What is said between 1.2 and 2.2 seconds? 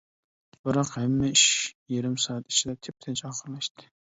ئىش يېرىم